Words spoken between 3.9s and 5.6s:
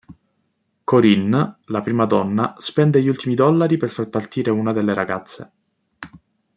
far partire una delle ragazze.